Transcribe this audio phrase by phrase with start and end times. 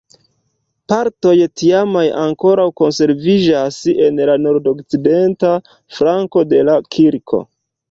[0.93, 5.55] Partoj tiamaj ankoraŭ konserviĝas en la nordokcidenta
[5.99, 7.45] flanko de la kirko.